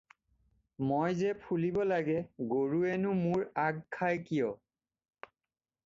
[0.91, 2.17] “মই যে ফুলিব লাগে,
[2.55, 4.53] গৰুৱেনো মোৰ আগ খায় কিয়?”